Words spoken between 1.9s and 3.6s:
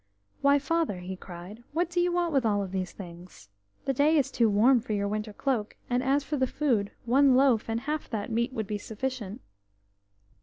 do you want with all these things?